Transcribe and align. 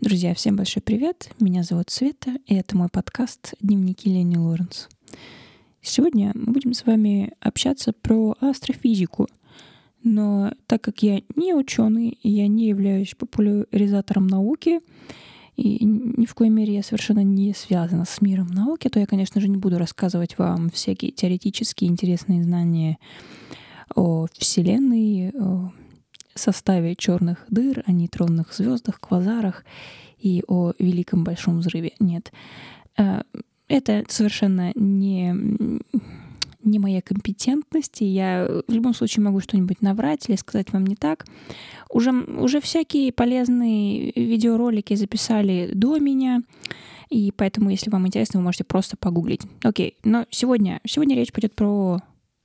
Друзья, 0.00 0.32
всем 0.32 0.56
большой 0.56 0.82
привет. 0.82 1.30
Меня 1.40 1.62
зовут 1.62 1.90
Света, 1.90 2.30
и 2.46 2.54
это 2.54 2.74
мой 2.74 2.88
подкаст 2.88 3.52
«Дневники 3.60 4.08
Лени 4.08 4.38
Лоренс». 4.38 4.88
Сегодня 5.82 6.32
мы 6.34 6.54
будем 6.54 6.72
с 6.72 6.86
вами 6.86 7.34
общаться 7.38 7.92
про 7.92 8.34
астрофизику. 8.40 9.28
Но 10.02 10.54
так 10.66 10.80
как 10.80 11.02
я 11.02 11.20
не 11.36 11.52
ученый, 11.52 12.18
я 12.22 12.48
не 12.48 12.68
являюсь 12.68 13.14
популяризатором 13.14 14.26
науки, 14.26 14.80
и 15.56 15.84
ни 15.84 16.24
в 16.24 16.34
коей 16.34 16.50
мере 16.50 16.76
я 16.76 16.82
совершенно 16.82 17.22
не 17.22 17.52
связана 17.52 18.06
с 18.06 18.22
миром 18.22 18.46
науки, 18.46 18.88
то 18.88 18.98
я, 18.98 19.04
конечно 19.04 19.38
же, 19.38 19.48
не 19.48 19.58
буду 19.58 19.76
рассказывать 19.76 20.38
вам 20.38 20.70
всякие 20.70 21.12
теоретические 21.12 21.90
интересные 21.90 22.42
знания 22.42 22.96
о 23.94 24.28
Вселенной, 24.32 25.28
о 25.38 25.72
составе 26.34 26.94
черных 26.94 27.44
дыр, 27.48 27.82
о 27.86 27.92
нейтронных 27.92 28.52
звездах, 28.52 29.00
квазарах 29.00 29.64
и 30.18 30.42
о 30.46 30.72
великом 30.78 31.24
большом 31.24 31.58
взрыве. 31.58 31.92
Нет. 31.98 32.32
Э, 32.96 33.22
это 33.68 34.04
совершенно 34.08 34.72
не, 34.74 35.34
не 36.62 36.78
моя 36.78 37.00
компетентность, 37.02 38.02
и 38.02 38.06
я 38.06 38.62
в 38.66 38.72
любом 38.72 38.94
случае 38.94 39.24
могу 39.24 39.40
что-нибудь 39.40 39.80
наврать 39.80 40.28
или 40.28 40.36
сказать 40.36 40.72
вам 40.72 40.86
не 40.86 40.96
так. 40.96 41.24
Уже, 41.88 42.10
уже 42.10 42.60
всякие 42.60 43.12
полезные 43.12 44.12
видеоролики 44.12 44.94
записали 44.94 45.70
до 45.72 45.98
меня, 45.98 46.42
и 47.10 47.32
поэтому, 47.36 47.70
если 47.70 47.90
вам 47.90 48.06
интересно, 48.06 48.40
вы 48.40 48.44
можете 48.44 48.64
просто 48.64 48.96
погуглить. 48.96 49.42
Окей, 49.62 49.96
но 50.04 50.26
сегодня, 50.30 50.80
сегодня 50.86 51.16
речь 51.16 51.32
пойдет 51.32 51.54
про 51.54 52.00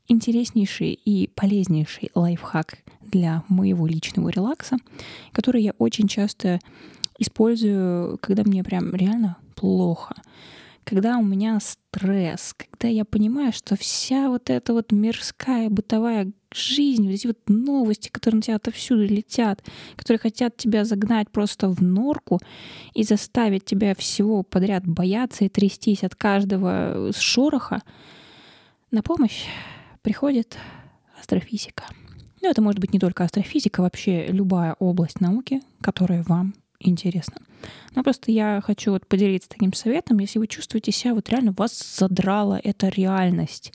интереснейший 0.08 0.94
и 0.94 1.28
полезнейший 1.28 2.12
лайфхак 2.16 2.78
для 3.02 3.44
моего 3.48 3.88
личного 3.88 4.30
релакса, 4.30 4.78
который 5.32 5.64
я 5.64 5.74
очень 5.78 6.08
часто 6.08 6.60
использую, 7.18 8.18
когда 8.20 8.44
мне 8.44 8.64
прям 8.64 8.94
реально 8.94 9.38
плохо, 9.56 10.16
когда 10.84 11.18
у 11.18 11.24
меня 11.24 11.60
стресс, 11.60 12.54
когда 12.54 12.88
я 12.88 13.06
понимаю, 13.06 13.52
что 13.52 13.76
вся 13.76 14.30
вот 14.30 14.50
эта 14.50 14.74
вот 14.74 14.92
мирская 14.92 15.70
бытовая 15.70 16.32
жизнь, 16.54 17.06
вот 17.06 17.14
эти 17.14 17.28
вот 17.28 17.40
новости, 17.48 18.10
которые 18.10 18.38
на 18.38 18.42
тебя 18.44 18.56
отовсюду 18.58 19.04
летят, 19.04 19.64
которые 19.96 20.20
хотят 20.20 20.58
тебя 20.58 20.86
загнать 20.86 21.30
просто 21.32 21.70
в 21.70 21.82
норку 21.82 22.40
и 22.94 23.04
заставить 23.04 23.66
тебя 23.66 23.96
всего 23.96 24.44
подряд 24.44 24.86
бояться 24.86 25.46
и 25.46 25.50
трястись 25.50 26.04
от 26.04 26.16
каждого 26.16 27.12
шороха, 27.14 27.82
на 28.92 29.02
помощь 29.02 29.46
приходит 30.06 30.60
астрофизика. 31.20 31.84
Но 32.44 32.50
это 32.50 32.62
может 32.62 32.80
быть 32.80 32.94
не 32.94 33.00
только 33.00 33.24
астрофизика, 33.24 33.82
вообще 33.82 34.28
любая 34.28 34.76
область 34.78 35.20
науки, 35.20 35.62
которая 35.82 36.22
вам 36.22 36.54
интересна. 36.80 37.42
Но 37.96 38.04
просто 38.04 38.32
я 38.32 38.62
хочу 38.64 38.92
вот 38.92 39.08
поделиться 39.08 39.50
таким 39.50 39.74
советом, 39.74 40.20
если 40.20 40.38
вы 40.38 40.46
чувствуете 40.46 40.92
себя, 40.92 41.16
вот 41.16 41.28
реально 41.30 41.54
вас 41.58 41.98
задрала 41.98 42.62
эта 42.64 42.90
реальность, 42.90 43.74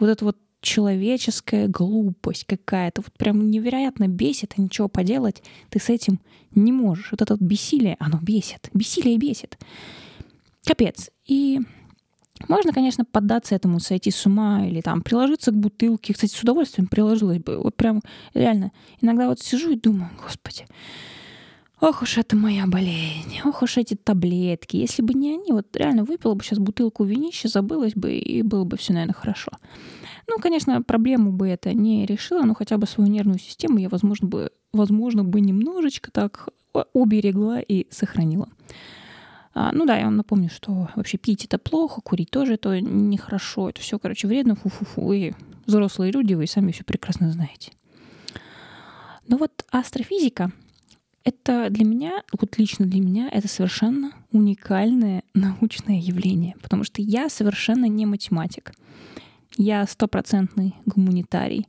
вот 0.00 0.08
это 0.08 0.24
вот 0.24 0.38
человеческая 0.60 1.68
глупость 1.68 2.46
какая-то, 2.46 3.02
вот 3.02 3.12
прям 3.16 3.48
невероятно 3.48 4.08
бесит, 4.08 4.54
а 4.56 4.60
ничего 4.60 4.88
поделать 4.88 5.44
ты 5.68 5.78
с 5.78 5.88
этим 5.88 6.18
не 6.52 6.72
можешь. 6.72 7.12
Вот 7.12 7.22
это 7.22 7.34
вот 7.34 7.42
бессилие, 7.42 7.96
оно 8.00 8.18
бесит, 8.20 8.70
бессилие 8.74 9.18
бесит. 9.18 9.56
Капец. 10.64 11.10
И 11.26 11.60
можно, 12.48 12.72
конечно, 12.72 13.04
поддаться 13.04 13.54
этому, 13.54 13.80
сойти 13.80 14.10
с 14.10 14.26
ума 14.26 14.66
или 14.66 14.80
там 14.80 15.02
приложиться 15.02 15.50
к 15.50 15.56
бутылке. 15.56 16.14
Кстати, 16.14 16.32
с 16.32 16.42
удовольствием 16.42 16.88
приложилась 16.88 17.38
бы. 17.38 17.58
Вот 17.58 17.76
прям 17.76 18.00
реально. 18.34 18.72
Иногда 19.00 19.28
вот 19.28 19.40
сижу 19.40 19.70
и 19.70 19.76
думаю, 19.76 20.10
господи, 20.22 20.66
ох 21.80 22.02
уж 22.02 22.18
это 22.18 22.36
моя 22.36 22.66
болезнь, 22.66 23.40
ох 23.44 23.62
уж 23.62 23.76
эти 23.76 23.94
таблетки. 23.94 24.76
Если 24.76 25.02
бы 25.02 25.14
не 25.14 25.34
они, 25.34 25.52
вот 25.52 25.74
реально 25.76 26.04
выпила 26.04 26.34
бы 26.34 26.44
сейчас 26.44 26.58
бутылку 26.58 27.04
винища, 27.04 27.48
забылась 27.48 27.94
бы, 27.94 28.12
и 28.12 28.42
было 28.42 28.64
бы 28.64 28.76
все, 28.76 28.92
наверное, 28.92 29.14
хорошо. 29.14 29.52
Ну, 30.26 30.38
конечно, 30.38 30.80
проблему 30.82 31.32
бы 31.32 31.48
это 31.48 31.74
не 31.74 32.06
решила, 32.06 32.42
но 32.42 32.54
хотя 32.54 32.78
бы 32.78 32.86
свою 32.86 33.10
нервную 33.10 33.40
систему 33.40 33.78
я, 33.78 33.88
возможно, 33.88 34.28
бы, 34.28 34.50
возможно, 34.72 35.24
бы 35.24 35.40
немножечко 35.40 36.10
так 36.10 36.48
уберегла 36.92 37.60
и 37.60 37.86
сохранила. 37.90 38.48
А, 39.52 39.72
ну 39.72 39.84
да, 39.84 39.96
я 39.96 40.04
вам 40.04 40.16
напомню, 40.16 40.48
что 40.48 40.88
вообще 40.94 41.18
пить 41.18 41.44
это 41.44 41.58
плохо, 41.58 42.00
курить 42.00 42.30
тоже 42.30 42.54
это 42.54 42.80
нехорошо, 42.80 43.70
это 43.70 43.80
все, 43.80 43.98
короче, 43.98 44.28
вредно, 44.28 44.54
фу-фу-фу. 44.54 45.12
И 45.12 45.32
взрослые 45.66 46.12
люди, 46.12 46.34
вы 46.34 46.46
сами 46.46 46.72
все 46.72 46.84
прекрасно 46.84 47.32
знаете. 47.32 47.72
Но 49.26 49.36
вот 49.36 49.64
астрофизика— 49.70 50.52
это 51.24 51.68
для 51.70 51.84
меня, 51.84 52.22
вот 52.38 52.58
лично 52.58 52.86
для 52.86 53.00
меня, 53.00 53.28
это 53.28 53.48
совершенно 53.48 54.12
уникальное 54.32 55.24
научное 55.34 55.98
явление, 55.98 56.54
потому 56.62 56.84
что 56.84 57.02
я 57.02 57.28
совершенно 57.28 57.86
не 57.86 58.06
математик. 58.06 58.72
Я 59.56 59.84
стопроцентный 59.86 60.74
гуманитарий. 60.86 61.66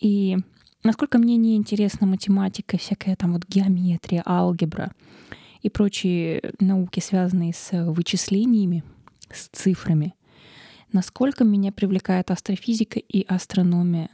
И 0.00 0.36
насколько 0.82 1.18
мне 1.18 1.36
не 1.36 1.56
интересна 1.56 2.08
математика, 2.08 2.76
всякая 2.76 3.14
там 3.14 3.34
вот 3.34 3.46
геометрия, 3.46 4.22
алгебра— 4.26 4.92
и 5.62 5.70
прочие 5.70 6.52
науки, 6.60 7.00
связанные 7.00 7.52
с 7.52 7.70
вычислениями, 7.72 8.84
с 9.30 9.48
цифрами. 9.48 10.14
Насколько 10.92 11.44
меня 11.44 11.72
привлекает 11.72 12.30
астрофизика 12.30 12.98
и 12.98 13.24
астрономия, 13.26 14.10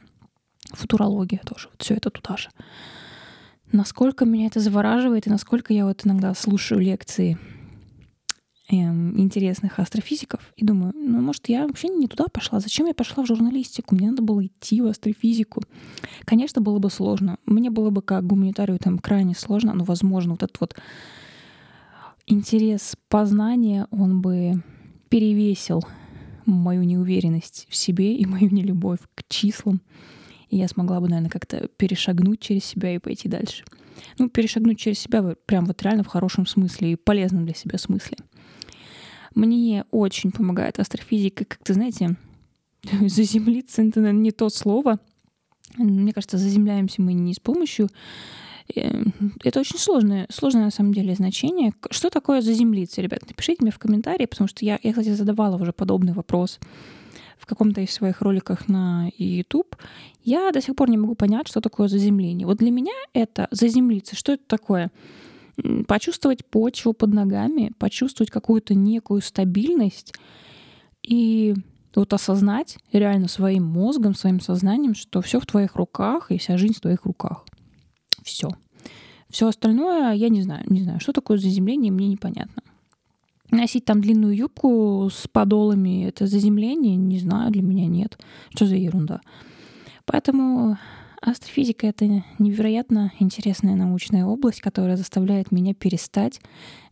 футурология 0.73 1.41
тоже, 1.45 1.69
все 1.79 1.95
это 1.95 2.09
туда 2.09 2.37
же. 2.37 2.49
Насколько 3.71 4.25
меня 4.25 4.47
это 4.47 4.59
завораживает 4.59 5.27
и 5.27 5.29
насколько 5.29 5.73
я 5.73 5.85
вот 5.85 6.05
иногда 6.05 6.33
слушаю 6.33 6.81
лекции 6.81 7.37
эм, 8.69 9.19
интересных 9.19 9.79
астрофизиков 9.79 10.53
и 10.55 10.65
думаю, 10.65 10.93
ну, 10.95 11.21
может, 11.21 11.49
я 11.49 11.67
вообще 11.67 11.89
не 11.89 12.07
туда 12.07 12.25
пошла. 12.31 12.59
Зачем 12.59 12.85
я 12.85 12.93
пошла 12.93 13.23
в 13.23 13.27
журналистику? 13.27 13.95
Мне 13.95 14.09
надо 14.09 14.21
было 14.21 14.45
идти 14.45 14.81
в 14.81 14.87
астрофизику. 14.87 15.63
Конечно, 16.25 16.61
было 16.61 16.79
бы 16.79 16.89
сложно. 16.89 17.37
Мне 17.45 17.69
было 17.69 17.89
бы 17.89 18.01
как 18.01 18.25
гуманитарию 18.25 18.79
там 18.79 18.99
крайне 18.99 19.35
сложно, 19.35 19.73
но, 19.73 19.83
возможно, 19.83 20.33
вот 20.33 20.43
этот 20.43 20.59
вот 20.59 20.75
интерес 22.27 22.95
познания, 23.07 23.87
он 23.91 24.21
бы 24.21 24.63
перевесил 25.09 25.83
мою 26.45 26.83
неуверенность 26.83 27.67
в 27.69 27.75
себе 27.75 28.15
и 28.15 28.25
мою 28.25 28.49
нелюбовь 28.51 28.99
к 29.15 29.23
числам. 29.27 29.81
И 30.49 30.57
я 30.57 30.67
смогла 30.67 30.99
бы, 30.99 31.07
наверное, 31.07 31.29
как-то 31.29 31.67
перешагнуть 31.77 32.39
через 32.39 32.65
себя 32.65 32.93
и 32.93 32.99
пойти 32.99 33.27
дальше. 33.27 33.63
Ну, 34.19 34.29
перешагнуть 34.29 34.79
через 34.79 34.99
себя 34.99 35.35
прям 35.45 35.65
вот 35.65 35.81
реально 35.81 36.03
в 36.03 36.07
хорошем 36.07 36.45
смысле 36.45 36.93
и 36.93 36.95
полезном 36.95 37.45
для 37.45 37.55
себя 37.55 37.77
смысле. 37.77 38.17
Мне 39.33 39.85
очень 39.91 40.31
помогает 40.31 40.79
астрофизика, 40.79 41.45
как-то, 41.45 41.73
знаете, 41.73 42.15
заземлиться, 43.01 43.81
это, 43.81 43.99
наверное, 43.99 44.21
не 44.21 44.31
то 44.31 44.49
слово. 44.49 44.99
Мне 45.77 46.13
кажется, 46.13 46.37
заземляемся 46.37 47.01
мы 47.01 47.13
не 47.13 47.33
с 47.33 47.39
помощью 47.39 47.89
это 48.67 49.59
очень 49.59 49.77
сложное, 49.77 50.27
сложное 50.31 50.65
на 50.65 50.71
самом 50.71 50.93
деле 50.93 51.13
значение. 51.13 51.73
Что 51.91 52.09
такое 52.09 52.41
заземлиться, 52.41 53.01
ребят? 53.01 53.21
Напишите 53.27 53.61
мне 53.61 53.71
в 53.71 53.79
комментарии, 53.79 54.25
потому 54.25 54.47
что 54.47 54.65
я, 54.65 54.79
я 54.81 54.91
кстати, 54.91 55.09
задавала 55.09 55.55
уже 55.57 55.71
подобный 55.71 56.13
вопрос 56.13 56.59
в 57.37 57.45
каком-то 57.45 57.81
из 57.81 57.91
своих 57.91 58.21
роликах 58.21 58.67
на 58.67 59.11
YouTube. 59.17 59.75
Я 60.23 60.51
до 60.51 60.61
сих 60.61 60.75
пор 60.75 60.89
не 60.89 60.97
могу 60.97 61.15
понять, 61.15 61.47
что 61.47 61.61
такое 61.61 61.87
заземление. 61.87 62.47
Вот 62.47 62.57
для 62.57 62.71
меня 62.71 62.93
это 63.13 63.47
заземлиться. 63.51 64.15
Что 64.15 64.33
это 64.33 64.43
такое? 64.47 64.91
Почувствовать 65.87 66.45
почву 66.45 66.93
под 66.93 67.13
ногами, 67.13 67.71
почувствовать 67.77 68.31
какую-то 68.31 68.73
некую 68.73 69.21
стабильность 69.21 70.13
и 71.03 71.53
вот 71.93 72.11
осознать 72.13 72.77
реально 72.91 73.27
своим 73.27 73.63
мозгом, 73.63 74.15
своим 74.15 74.41
сознанием, 74.41 74.95
что 74.95 75.21
все 75.21 75.39
в 75.39 75.45
твоих 75.45 75.75
руках 75.75 76.31
и 76.31 76.37
вся 76.37 76.57
жизнь 76.57 76.73
в 76.73 76.81
твоих 76.81 77.05
руках 77.05 77.45
все. 78.25 78.49
Все 79.29 79.47
остальное 79.47 80.13
я 80.13 80.29
не 80.29 80.41
знаю. 80.41 80.65
Не 80.67 80.81
знаю, 80.81 80.99
что 80.99 81.13
такое 81.13 81.37
заземление, 81.37 81.91
мне 81.91 82.07
непонятно. 82.07 82.61
Носить 83.51 83.85
там 83.85 84.01
длинную 84.01 84.35
юбку 84.35 85.07
с 85.11 85.27
подолами— 85.27 86.05
это 86.07 86.25
заземление? 86.25 86.95
Не 86.95 87.19
знаю, 87.19 87.51
для 87.51 87.61
меня 87.61 87.85
нет. 87.85 88.17
Что 88.49 88.65
за 88.65 88.75
ерунда? 88.75 89.21
Поэтому 90.05 90.77
Астрофизика— 91.21 91.87
это 91.87 92.23
невероятно 92.39 93.11
интересная 93.19 93.75
научная 93.75 94.25
область, 94.25 94.61
которая 94.61 94.97
заставляет 94.97 95.51
меня 95.51 95.73
перестать 95.73 96.41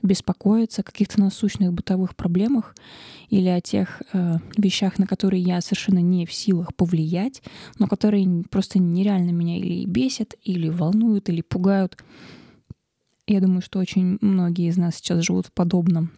беспокоиться 0.01 0.81
о 0.81 0.83
каких-то 0.83 1.19
насущных 1.19 1.73
бытовых 1.73 2.15
проблемах 2.15 2.75
или 3.29 3.47
о 3.47 3.61
тех 3.61 4.01
э, 4.13 4.37
вещах, 4.57 4.99
на 4.99 5.07
которые 5.07 5.41
я 5.41 5.61
совершенно 5.61 5.99
не 5.99 6.25
в 6.25 6.33
силах 6.33 6.75
повлиять, 6.75 7.41
но 7.79 7.87
которые 7.87 8.43
просто 8.49 8.79
нереально 8.79 9.31
меня 9.31 9.57
или 9.57 9.85
бесят, 9.85 10.35
или 10.43 10.69
волнуют, 10.69 11.29
или 11.29 11.41
пугают. 11.41 11.97
Я 13.27 13.39
думаю, 13.39 13.61
что 13.61 13.79
очень 13.79 14.17
многие 14.21 14.67
из 14.67 14.77
нас 14.77 14.95
сейчас 14.95 15.23
живут 15.23 15.47
в 15.47 15.53
подобном 15.53 16.11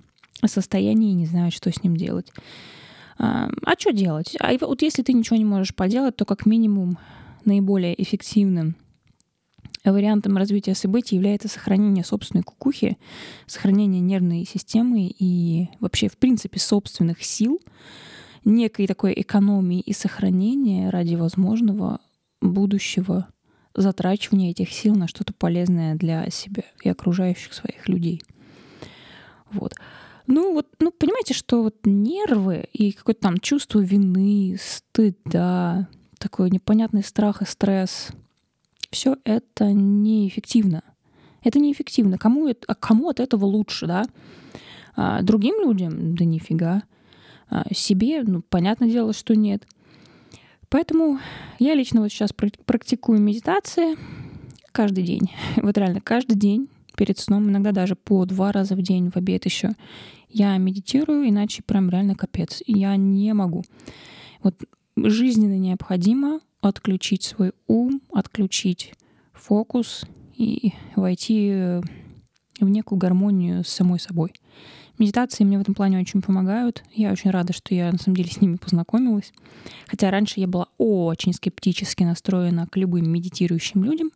состоянии 0.46 1.12
и 1.12 1.16
не 1.16 1.26
знают, 1.26 1.54
что 1.54 1.72
с 1.72 1.84
ним 1.84 1.96
делать. 1.96 2.32
А, 3.18 3.50
а 3.64 3.74
что 3.78 3.92
делать? 3.92 4.36
А 4.40 4.52
вот 4.60 4.82
если 4.82 5.04
ты 5.04 5.14
ничего 5.14 5.38
не 5.38 5.46
можешь 5.46 5.74
поделать, 5.74 6.16
то 6.16 6.26
как 6.26 6.46
минимум 6.46 6.98
наиболее 7.46 8.02
эффективным 8.02 8.76
вариантом 9.84 10.38
развития 10.38 10.76
событий 10.76 11.16
является 11.16 11.48
сохранение 11.48 12.04
собственной 12.04 12.44
кукухи, 12.44 12.98
сохранение 13.46 14.02
нервной 14.02 14.46
системы 14.46 15.08
и 15.08 15.70
вообще, 15.80 16.10
в 16.10 16.18
принципе, 16.18 16.60
собственных 16.60 17.24
сил, 17.24 17.62
некой 18.44 18.88
такой 18.88 19.14
экономии 19.16 19.80
и 19.80 19.94
сохранения 19.94 20.90
ради 20.90 21.16
возможного 21.16 22.00
будущего 22.42 23.28
затрачивания 23.74 24.52
этих 24.52 24.72
сил 24.72 24.96
на 24.96 25.08
что-то 25.08 25.34
полезное 25.34 25.96
для 25.96 26.30
себя 26.30 26.64
и 26.84 26.90
окружающих 26.90 27.54
своих 27.54 27.88
людей. 27.90 28.22
Вот. 29.52 29.74
Ну 30.28 30.54
вот, 30.54 30.68
ну 30.80 30.92
понимаете, 30.92 31.34
что 31.34 31.64
вот 31.64 31.76
нервы 31.84 32.66
и 32.74 32.92
какое-то 32.92 33.22
там 33.22 33.38
чувство 33.40 33.80
вины, 33.80 34.58
стыда, 34.60 35.88
такой 36.26 36.50
непонятный 36.50 37.04
страх 37.04 37.44
и 37.44 37.46
стресс, 37.46 38.08
все 38.90 39.18
это 39.26 39.72
неэффективно. 39.74 40.82
Это 41.44 41.60
неэффективно. 41.60 42.18
Кому, 42.18 42.48
это, 42.48 42.62
а 42.68 42.74
кому 42.74 43.10
от 43.10 43.20
этого 43.20 43.46
лучше, 43.46 43.86
да? 43.86 44.06
А 44.96 45.22
другим 45.22 45.62
людям? 45.62 46.16
Да 46.16 46.26
нифига. 46.26 46.82
А 47.48 47.72
себе, 47.72 48.24
ну, 48.24 48.42
понятное 48.42 48.90
дело, 48.90 49.14
что 49.14 49.36
нет. 49.36 49.68
Поэтому 50.70 51.20
я 51.60 51.76
лично 51.76 52.02
вот 52.02 52.12
сейчас 52.12 52.34
практикую 52.34 53.22
медитации 53.22 53.96
каждый 54.72 55.04
день. 55.04 55.32
Вот 55.58 55.78
реально 55.78 56.02
каждый 56.02 56.38
день 56.38 56.70
перед 56.98 57.20
сном, 57.20 57.52
иногда 57.52 57.72
даже 57.72 57.96
по 57.96 58.26
два 58.26 58.52
раза 58.52 58.76
в 58.76 58.82
день, 58.82 59.12
в 59.12 59.16
обед 59.16 59.46
еще. 59.46 59.74
Я 60.28 60.58
медитирую, 60.58 61.30
иначе 61.30 61.62
прям 61.62 61.92
реально 61.92 62.16
капец. 62.16 62.64
Я 62.66 62.96
не 62.96 63.32
могу. 63.36 63.64
Вот 64.42 64.56
жизненно 64.96 65.58
необходимо 65.58 66.40
отключить 66.62 67.24
свой 67.24 67.52
ум, 67.68 68.02
отключить 68.14 68.94
фокус 69.34 70.06
и 70.36 70.74
войти 70.96 71.82
в 72.60 72.70
некую 72.70 72.98
гармонию 72.98 73.64
с 73.64 73.70
самой 73.70 74.00
собой. 74.00 74.34
Медитации 74.98 75.44
мне 75.44 75.58
в 75.58 75.62
этом 75.62 75.74
плане 75.74 76.00
очень 76.00 76.22
помогают. 76.22 76.84
Я 76.94 77.12
очень 77.12 77.30
рада, 77.30 77.52
что 77.52 77.76
я 77.76 77.92
на 77.92 77.98
самом 77.98 78.16
деле 78.16 78.30
с 78.30 78.40
ними 78.40 78.56
познакомилась. 78.56 79.34
Хотя 79.88 80.10
раньше 80.10 80.40
я 80.40 80.48
была 80.48 80.68
очень 80.78 81.34
скептически 81.34 82.04
настроена 82.04 82.68
к 82.68 82.78
любым 82.78 83.10
медитирующим 83.12 83.84
людям. 83.84 84.12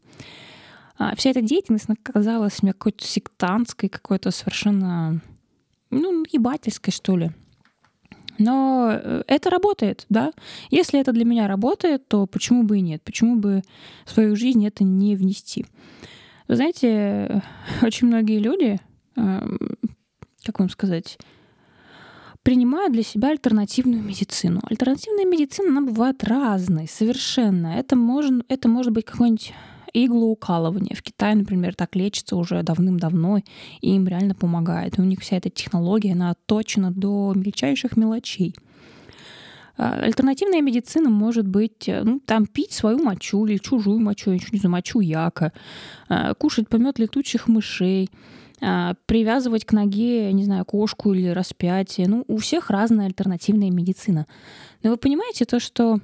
А 0.97 1.15
вся 1.15 1.31
эта 1.31 1.41
деятельность 1.41 1.87
казалась 2.01 2.63
мне 2.63 2.73
какой-то 2.73 3.05
сектантской, 3.05 3.89
какой-то 3.89 4.31
совершенно, 4.31 5.21
ну, 5.89 6.25
ебательской, 6.31 6.93
что 6.93 7.17
ли. 7.17 7.31
Но 8.39 8.89
э, 8.91 9.23
это 9.27 9.49
работает, 9.49 10.05
да. 10.09 10.31
Если 10.71 10.99
это 10.99 11.11
для 11.11 11.25
меня 11.25 11.47
работает, 11.47 12.07
то 12.07 12.25
почему 12.25 12.63
бы 12.63 12.77
и 12.79 12.81
нет? 12.81 13.03
Почему 13.03 13.35
бы 13.35 13.61
в 14.05 14.11
свою 14.11 14.35
жизнь 14.35 14.65
это 14.65 14.83
не 14.83 15.15
внести? 15.15 15.65
Вы 16.47 16.55
знаете, 16.55 17.43
очень 17.83 18.07
многие 18.07 18.39
люди, 18.39 18.79
эм, 19.15 19.59
как 20.43 20.59
вам 20.59 20.69
сказать, 20.69 21.19
принимают 22.41 22.93
для 22.93 23.03
себя 23.03 23.29
альтернативную 23.29 24.01
медицину. 24.01 24.61
Альтернативная 24.63 25.25
медицина, 25.25 25.69
она 25.69 25.81
бывает 25.81 26.23
разной, 26.23 26.87
совершенно. 26.87 27.67
Это, 27.67 27.95
можно, 27.95 28.43
это 28.47 28.69
может 28.69 28.93
быть 28.93 29.05
какой-нибудь 29.05 29.53
иглоукалывание. 29.93 30.95
В 30.95 31.01
Китае, 31.01 31.35
например, 31.35 31.75
так 31.75 31.95
лечится 31.95 32.35
уже 32.35 32.63
давным-давно, 32.63 33.39
и 33.81 33.95
им 33.95 34.07
реально 34.07 34.35
помогает. 34.35 34.97
И 34.97 35.01
у 35.01 35.05
них 35.05 35.19
вся 35.19 35.37
эта 35.37 35.49
технология, 35.49 36.13
она 36.13 36.31
отточена 36.31 36.91
до 36.91 37.33
мельчайших 37.35 37.97
мелочей. 37.97 38.55
А, 39.77 39.93
альтернативная 39.93 40.61
медицина 40.61 41.09
может 41.09 41.47
быть, 41.47 41.87
э, 41.87 42.03
ну, 42.03 42.19
там 42.19 42.47
пить 42.47 42.73
свою 42.73 42.99
мочу 43.01 43.45
или 43.45 43.57
чужую 43.57 43.99
мочу, 43.99 44.31
я 44.31 44.37
не 44.51 44.59
знаю, 44.59 44.71
мочу 44.71 44.99
яка, 44.99 45.53
а, 46.09 46.33
кушать 46.33 46.67
помет 46.67 46.99
летучих 46.99 47.47
мышей, 47.47 48.09
а, 48.61 48.95
привязывать 49.05 49.63
к 49.63 49.71
ноге, 49.71 50.33
не 50.33 50.43
знаю, 50.43 50.65
кошку 50.65 51.13
или 51.13 51.29
распятие. 51.29 52.09
Ну, 52.09 52.25
у 52.27 52.37
всех 52.37 52.69
разная 52.69 53.05
альтернативная 53.05 53.71
медицина. 53.71 54.27
Но 54.83 54.91
вы 54.91 54.97
понимаете 54.97 55.45
то, 55.45 55.61
что 55.61 55.99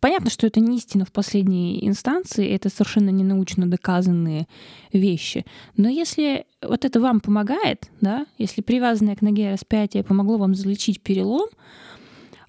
Понятно, 0.00 0.30
что 0.30 0.46
это 0.46 0.60
не 0.60 0.76
истина 0.76 1.04
в 1.04 1.12
последней 1.12 1.86
инстанции, 1.86 2.48
это 2.48 2.68
совершенно 2.68 3.10
не 3.10 3.24
научно 3.24 3.68
доказанные 3.70 4.46
вещи. 4.92 5.44
Но 5.76 5.88
если 5.88 6.46
вот 6.62 6.84
это 6.84 7.00
вам 7.00 7.20
помогает, 7.20 7.90
да, 8.00 8.26
если 8.38 8.62
привязанное 8.62 9.16
к 9.16 9.22
ноге 9.22 9.52
распятие 9.52 10.04
помогло 10.04 10.38
вам 10.38 10.54
залечить 10.54 11.00
перелом, 11.00 11.48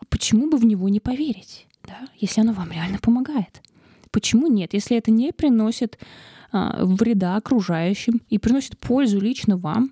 почему 0.09 0.49
бы 0.49 0.57
в 0.57 0.65
него 0.65 0.89
не 0.89 0.99
поверить, 0.99 1.67
да, 1.85 2.07
если 2.17 2.41
оно 2.41 2.53
вам 2.53 2.71
реально 2.71 2.99
помогает? 2.99 3.61
Почему 4.11 4.47
нет? 4.47 4.73
Если 4.73 4.97
это 4.97 5.11
не 5.11 5.31
приносит 5.31 5.99
а, 6.51 6.83
вреда 6.83 7.35
окружающим 7.35 8.21
и 8.29 8.37
приносит 8.37 8.77
пользу 8.77 9.19
лично 9.19 9.57
вам, 9.57 9.91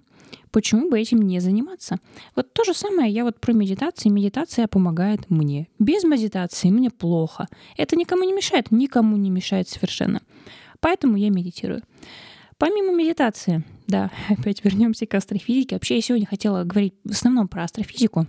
Почему 0.51 0.89
бы 0.89 0.99
этим 0.99 1.21
не 1.21 1.39
заниматься? 1.39 1.99
Вот 2.35 2.53
то 2.53 2.63
же 2.63 2.73
самое 2.73 3.11
я 3.11 3.23
вот 3.23 3.39
про 3.39 3.53
медитацию. 3.53 4.13
Медитация 4.13 4.67
помогает 4.67 5.29
мне. 5.29 5.67
Без 5.79 6.03
медитации 6.03 6.69
мне 6.69 6.89
плохо. 6.89 7.47
Это 7.77 7.95
никому 7.95 8.23
не 8.23 8.33
мешает, 8.33 8.71
никому 8.71 9.17
не 9.17 9.29
мешает 9.29 9.67
совершенно. 9.67 10.21
Поэтому 10.79 11.17
я 11.17 11.29
медитирую. 11.29 11.81
Помимо 12.57 12.93
медитации, 12.93 13.63
да, 13.87 14.11
опять 14.29 14.63
вернемся 14.63 15.05
к 15.05 15.13
астрофизике. 15.13 15.75
Вообще 15.75 15.95
я 15.95 16.01
сегодня 16.01 16.25
хотела 16.25 16.63
говорить 16.63 16.93
в 17.03 17.11
основном 17.11 17.47
про 17.47 17.63
астрофизику. 17.63 18.27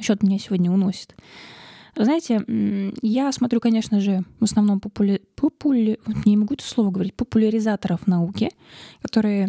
Счет 0.00 0.22
меня 0.22 0.38
сегодня 0.38 0.70
уносит. 0.70 1.14
Знаете, 1.94 2.44
я 3.00 3.32
смотрю, 3.32 3.60
конечно 3.60 4.00
же, 4.00 4.22
в 4.38 4.44
основном 4.44 4.80
популя... 4.80 5.20
популя... 5.34 5.96
не 6.26 6.36
могу 6.36 6.54
это 6.54 6.64
слово 6.64 6.90
говорить, 6.90 7.14
популяризаторов 7.14 8.06
науки, 8.06 8.50
которые 9.00 9.48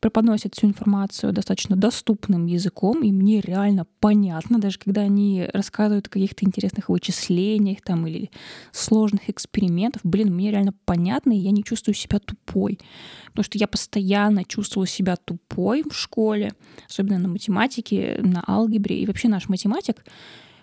преподносят 0.00 0.54
всю 0.54 0.66
информацию 0.66 1.32
достаточно 1.32 1.76
доступным 1.76 2.46
языком, 2.46 3.02
и 3.02 3.12
мне 3.12 3.40
реально 3.40 3.86
понятно, 4.00 4.58
даже 4.58 4.78
когда 4.78 5.02
они 5.02 5.48
рассказывают 5.52 6.06
о 6.06 6.10
каких-то 6.10 6.44
интересных 6.44 6.88
вычислениях 6.88 7.80
там 7.82 8.06
или 8.06 8.30
сложных 8.72 9.28
экспериментов, 9.28 10.02
блин, 10.04 10.34
мне 10.34 10.50
реально 10.50 10.74
понятно, 10.84 11.32
и 11.32 11.38
я 11.38 11.50
не 11.50 11.64
чувствую 11.64 11.94
себя 11.94 12.18
тупой. 12.18 12.78
Потому 13.26 13.44
что 13.44 13.58
я 13.58 13.66
постоянно 13.66 14.44
чувствовала 14.44 14.86
себя 14.86 15.16
тупой 15.16 15.82
в 15.88 15.94
школе, 15.94 16.52
особенно 16.88 17.18
на 17.18 17.28
математике, 17.28 18.18
на 18.20 18.44
алгебре. 18.46 19.00
И 19.00 19.06
вообще 19.06 19.28
наш 19.28 19.48
математик, 19.48 20.04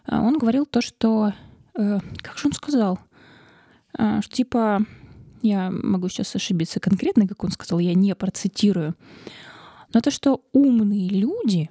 э, 0.08 0.16
он 0.18 0.38
говорил 0.38 0.66
то, 0.66 0.82
что... 0.82 1.34
Э, 1.76 2.00
как 2.22 2.38
же 2.38 2.48
он 2.48 2.54
сказал? 2.54 3.00
Э, 3.98 4.22
что 4.22 4.36
типа 4.36 4.86
я 5.42 5.72
могу 5.72 6.10
сейчас 6.10 6.36
ошибиться 6.36 6.80
конкретно, 6.80 7.28
как 7.28 7.44
он 7.44 7.52
сказал, 7.52 7.80
я 7.80 7.94
не 7.94 8.16
процитирую. 8.16 8.96
Но 9.94 10.02
то, 10.02 10.12
что 10.12 10.44
умные 10.54 11.10
люди, 11.10 11.70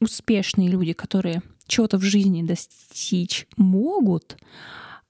успешные 0.00 0.68
люди, 0.68 0.92
которые 0.92 1.42
чего-то 1.66 1.98
в 1.98 2.02
жизни 2.02 2.42
достичь 2.42 3.46
могут, 3.56 4.36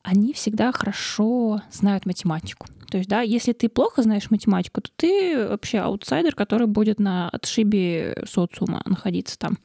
они 0.03 0.33
всегда 0.33 0.73
хорошо 0.73 1.63
знают 1.71 2.07
математику. 2.07 2.67
То 2.91 2.99
есть, 2.99 3.09
да, 3.09 3.23
если 3.23 3.53
ты 3.53 3.69
плохо 3.69 4.03
знаешь 4.03 4.31
математику, 4.31 4.83
то 4.83 4.91
ты 4.97 5.49
вообще 5.49 5.79
аутсайдер, 5.79 6.35
который 6.35 6.67
будет 6.67 7.01
на 7.01 7.29
отшибе 7.31 8.23
социума 8.29 8.83
находиться 8.85 9.39
там. 9.39 9.59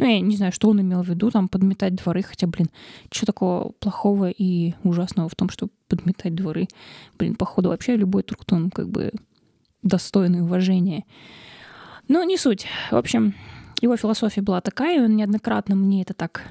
Ну, 0.00 0.06
я 0.06 0.20
не 0.20 0.34
знаю, 0.34 0.50
что 0.50 0.70
он 0.70 0.80
имел 0.80 1.02
в 1.02 1.08
виду, 1.08 1.30
там, 1.30 1.46
подметать 1.46 1.94
дворы, 1.94 2.22
хотя, 2.22 2.46
блин, 2.46 2.70
что 3.12 3.26
такого 3.26 3.72
плохого 3.80 4.30
и 4.30 4.72
ужасного 4.82 5.28
в 5.28 5.34
том, 5.34 5.50
чтобы 5.50 5.72
подметать 5.88 6.34
дворы? 6.34 6.68
Блин, 7.18 7.34
походу, 7.34 7.68
вообще 7.68 7.96
любой 7.96 8.22
труд, 8.22 8.50
он 8.50 8.70
как 8.70 8.88
бы 8.88 9.12
достойный 9.82 10.40
уважения. 10.40 11.04
Но 12.08 12.24
не 12.24 12.38
суть. 12.38 12.66
В 12.90 12.96
общем, 12.96 13.34
его 13.82 13.94
философия 13.98 14.40
была 14.40 14.62
такая, 14.62 14.96
и 14.96 15.04
он 15.04 15.16
неоднократно 15.16 15.76
мне 15.76 16.00
это 16.00 16.14
так 16.14 16.44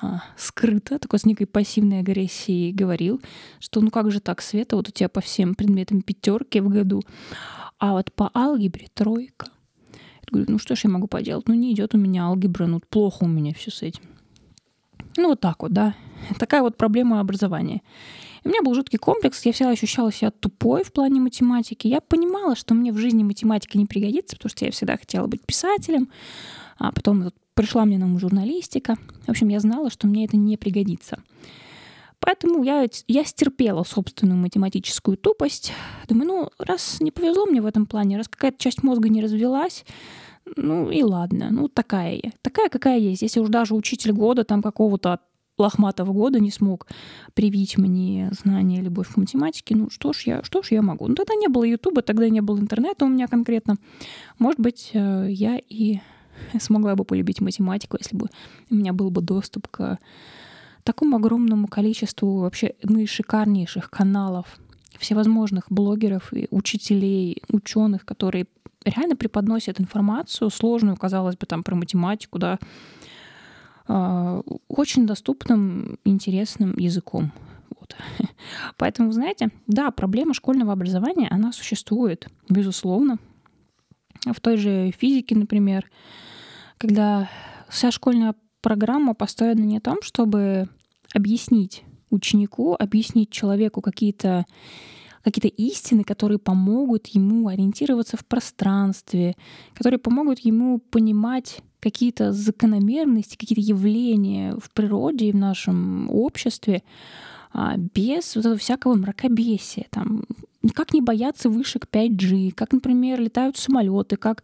а, 0.00 0.22
скрыто, 0.36 1.00
такой 1.00 1.18
с 1.18 1.26
некой 1.26 1.48
пассивной 1.48 1.98
агрессией 1.98 2.72
говорил, 2.72 3.20
что 3.58 3.80
ну 3.80 3.90
как 3.90 4.12
же 4.12 4.20
так, 4.20 4.40
Света, 4.40 4.76
вот 4.76 4.90
у 4.90 4.92
тебя 4.92 5.08
по 5.08 5.20
всем 5.20 5.56
предметам 5.56 6.02
пятерки 6.02 6.60
в 6.60 6.68
году, 6.68 7.02
а 7.80 7.94
вот 7.94 8.12
по 8.12 8.30
алгебре 8.32 8.86
тройка. 8.94 9.48
Говорю, 10.30 10.52
ну 10.52 10.58
что 10.58 10.74
ж 10.76 10.84
я 10.84 10.90
могу 10.90 11.06
поделать? 11.06 11.48
Ну 11.48 11.54
не 11.54 11.72
идет 11.72 11.94
у 11.94 11.98
меня 11.98 12.24
алгебра, 12.24 12.66
ну 12.66 12.80
плохо 12.80 13.24
у 13.24 13.28
меня 13.28 13.52
все 13.54 13.70
с 13.70 13.82
этим. 13.82 14.02
Ну 15.16 15.28
вот 15.28 15.40
так 15.40 15.62
вот, 15.62 15.72
да. 15.72 15.94
Такая 16.38 16.62
вот 16.62 16.76
проблема 16.76 17.20
образования. 17.20 17.82
И 18.44 18.48
у 18.48 18.50
меня 18.50 18.62
был 18.62 18.74
жуткий 18.74 18.98
комплекс, 18.98 19.44
я 19.44 19.52
всегда 19.52 19.70
ощущала 19.70 20.12
себя 20.12 20.30
тупой 20.30 20.84
в 20.84 20.92
плане 20.92 21.20
математики. 21.20 21.86
Я 21.86 22.00
понимала, 22.00 22.56
что 22.56 22.74
мне 22.74 22.92
в 22.92 22.98
жизни 22.98 23.22
математика 23.22 23.78
не 23.78 23.86
пригодится, 23.86 24.36
потому 24.36 24.50
что 24.50 24.64
я 24.64 24.70
всегда 24.72 24.96
хотела 24.96 25.26
быть 25.26 25.44
писателем, 25.44 26.08
а 26.78 26.92
потом 26.92 27.30
пришла 27.54 27.84
мне 27.84 27.98
на 27.98 28.06
ум 28.06 28.18
журналистика. 28.18 28.96
В 29.26 29.30
общем, 29.30 29.48
я 29.48 29.60
знала, 29.60 29.90
что 29.90 30.06
мне 30.06 30.24
это 30.24 30.36
не 30.36 30.56
пригодится. 30.56 31.22
Поэтому 32.24 32.62
я, 32.62 32.86
я 33.08 33.24
стерпела 33.24 33.82
собственную 33.82 34.38
математическую 34.38 35.16
тупость. 35.16 35.72
Думаю, 36.08 36.26
ну, 36.26 36.50
раз 36.58 37.00
не 37.00 37.10
повезло 37.10 37.46
мне 37.46 37.60
в 37.60 37.66
этом 37.66 37.84
плане, 37.84 38.16
раз 38.16 38.28
какая-то 38.28 38.58
часть 38.58 38.84
мозга 38.84 39.08
не 39.08 39.20
развелась, 39.20 39.84
ну 40.56 40.88
и 40.90 41.02
ладно, 41.02 41.48
ну 41.50 41.68
такая 41.68 42.20
я. 42.22 42.30
Такая, 42.42 42.68
какая 42.68 42.98
есть. 42.98 43.22
Если 43.22 43.40
уж 43.40 43.48
даже 43.48 43.74
учитель 43.74 44.12
года 44.12 44.44
там 44.44 44.62
какого-то 44.62 45.18
лохматого 45.58 46.12
года 46.12 46.40
не 46.40 46.50
смог 46.50 46.86
привить 47.34 47.76
мне 47.76 48.30
знания 48.32 48.78
и 48.78 48.82
любовь 48.82 49.08
к 49.12 49.16
математике, 49.16 49.74
ну 49.76 49.90
что 49.90 50.12
ж 50.12 50.22
я, 50.22 50.42
что 50.44 50.62
ж 50.62 50.68
я 50.70 50.82
могу? 50.82 51.08
Ну 51.08 51.14
тогда 51.14 51.34
не 51.34 51.48
было 51.48 51.64
Ютуба, 51.64 52.02
тогда 52.02 52.28
не 52.28 52.40
было 52.40 52.58
интернета 52.58 53.04
у 53.04 53.08
меня 53.08 53.26
конкретно. 53.26 53.76
Может 54.38 54.60
быть, 54.60 54.90
э, 54.92 55.26
я 55.28 55.58
и 55.68 55.98
смогла 56.60 56.94
бы 56.94 57.04
полюбить 57.04 57.40
математику, 57.40 57.96
если 57.98 58.16
бы 58.16 58.28
у 58.70 58.74
меня 58.74 58.92
был 58.92 59.10
бы 59.10 59.22
доступ 59.22 59.68
к 59.68 59.98
такому 60.84 61.16
огромному 61.16 61.68
количеству 61.68 62.38
вообще 62.38 62.74
наишикарнейших 62.82 63.90
каналов, 63.90 64.58
всевозможных 64.98 65.66
блогеров 65.70 66.32
и 66.32 66.48
учителей, 66.50 67.42
ученых, 67.48 68.04
которые 68.04 68.46
реально 68.84 69.16
преподносят 69.16 69.80
информацию 69.80 70.50
сложную, 70.50 70.96
казалось 70.96 71.36
бы, 71.36 71.46
там 71.46 71.62
про 71.62 71.74
математику, 71.74 72.38
да, 72.38 72.58
а, 73.86 74.42
очень 74.68 75.06
доступным, 75.06 75.98
интересным 76.04 76.74
языком. 76.76 77.32
Вот. 77.78 77.96
Поэтому, 78.76 79.12
знаете, 79.12 79.50
да, 79.66 79.90
проблема 79.90 80.34
школьного 80.34 80.72
образования, 80.72 81.28
она 81.30 81.52
существует, 81.52 82.28
безусловно. 82.48 83.18
В 84.24 84.40
той 84.40 84.56
же 84.56 84.92
физике, 84.96 85.34
например, 85.34 85.90
когда 86.78 87.28
вся 87.68 87.90
школьная 87.90 88.34
программа 88.62 89.14
построена 89.14 89.60
не 89.60 89.78
о 89.78 89.80
том, 89.80 89.98
чтобы 90.02 90.68
объяснить 91.14 91.82
ученику, 92.10 92.74
объяснить 92.78 93.30
человеку 93.30 93.82
какие-то 93.82 94.46
какие-то 95.22 95.48
истины, 95.48 96.02
которые 96.02 96.38
помогут 96.38 97.06
ему 97.08 97.46
ориентироваться 97.46 98.16
в 98.16 98.24
пространстве, 98.26 99.36
которые 99.72 100.00
помогут 100.00 100.40
ему 100.40 100.80
понимать 100.80 101.60
какие-то 101.78 102.32
закономерности, 102.32 103.36
какие-то 103.36 103.60
явления 103.60 104.56
в 104.56 104.70
природе 104.72 105.26
и 105.26 105.32
в 105.32 105.36
нашем 105.36 106.10
обществе 106.10 106.82
а, 107.52 107.76
без 107.76 108.34
вот 108.34 108.46
этого 108.46 108.56
всякого 108.56 108.94
мракобесия. 108.94 109.86
Там, 109.90 110.24
как 110.72 110.94
не 110.94 111.00
бояться 111.00 111.48
вышек 111.48 111.86
5G, 111.90 112.52
как, 112.52 112.72
например, 112.72 113.20
летают 113.20 113.56
самолеты, 113.56 114.16
как 114.16 114.42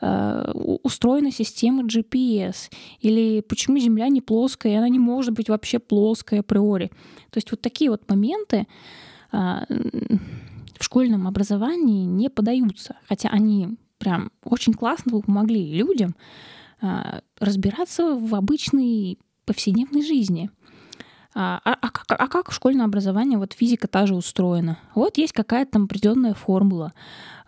э, 0.00 0.52
устроена 0.82 1.30
система 1.30 1.84
GPS, 1.84 2.70
или 3.00 3.40
почему 3.40 3.78
Земля 3.78 4.08
не 4.08 4.20
плоская, 4.20 4.72
и 4.72 4.76
она 4.76 4.88
не 4.88 4.98
может 4.98 5.34
быть 5.34 5.48
вообще 5.48 5.78
плоская 5.78 6.40
априори. 6.40 6.90
То 7.30 7.38
есть 7.38 7.50
вот 7.50 7.60
такие 7.60 7.90
вот 7.90 8.08
моменты, 8.08 8.66
а, 9.32 9.66
в 10.78 10.84
школьном 10.84 11.26
образовании 11.26 12.04
не 12.04 12.30
подаются, 12.30 12.96
хотя 13.08 13.30
они 13.30 13.76
прям 13.98 14.30
очень 14.44 14.74
классно 14.74 15.20
помогли 15.20 15.74
людям 15.74 16.14
а, 16.80 17.20
разбираться 17.40 18.14
в 18.14 18.34
обычной 18.34 19.18
повседневной 19.44 20.02
жизни. 20.02 20.50
А, 21.36 21.60
а, 21.64 21.76
а, 21.80 21.90
как, 21.90 22.06
а 22.20 22.28
как 22.28 22.52
школьное 22.52 22.84
образование, 22.84 23.38
вот 23.38 23.54
физика 23.54 23.88
та 23.88 24.06
же 24.06 24.14
устроена? 24.14 24.78
Вот 24.94 25.18
есть 25.18 25.32
какая-то 25.32 25.72
там 25.72 25.84
определенная 25.84 26.32
формула, 26.32 26.92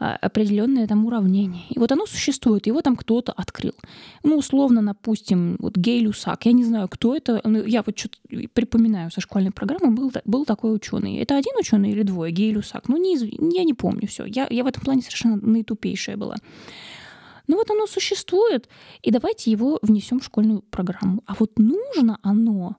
а, 0.01 0.17
определенное 0.17 0.89
там 0.89 1.07
уравнение. 1.07 1.63
И 1.71 1.79
вот 1.79 1.93
оно 1.93 2.05
существует, 2.07 2.67
его 2.67 2.83
там 2.83 2.97
кто-то 2.97 3.31
открыл. 3.31 3.75
Ну, 4.25 4.39
условно, 4.39 4.85
допустим, 4.85 5.57
вот 5.61 5.77
Гей 5.77 6.01
Люсак. 6.01 6.47
Я 6.47 6.53
не 6.53 6.65
знаю, 6.65 6.89
кто 6.89 7.15
это. 7.15 7.41
Я 7.45 7.85
вот 7.87 7.97
что-то 7.97 8.19
припоминаю 8.53 9.13
со 9.13 9.21
школьной 9.21 9.53
программы, 9.53 9.95
был, 9.95 10.11
был 10.25 10.45
такой 10.45 10.75
ученый. 10.75 11.19
Это 11.19 11.37
один 11.37 11.55
ученый 11.57 11.91
или 11.91 12.03
двое? 12.03 12.33
Гей 12.33 12.51
Люсак. 12.51 12.89
Ну, 12.89 12.97
не, 12.97 13.17
я 13.57 13.63
не 13.63 13.75
помню 13.75 14.09
все. 14.09 14.25
Я, 14.25 14.49
я 14.51 14.65
в 14.65 14.67
этом 14.67 14.83
плане 14.83 15.03
совершенно 15.03 15.37
наитупейшая 15.37 16.17
была. 16.17 16.35
Ну 17.47 17.57
вот 17.57 17.71
оно 17.71 17.87
существует, 17.87 18.69
и 19.03 19.13
давайте 19.13 19.53
его 19.53 19.79
внесем 19.81 20.19
в 20.19 20.25
школьную 20.25 20.63
программу. 20.63 21.23
А 21.27 21.35
вот 21.39 21.53
нужно 21.59 22.19
оно 22.23 22.77